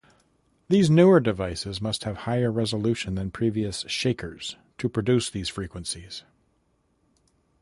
[0.67, 6.23] These newer devices must have higher resolution than previous "shakers" to produce these frequencies.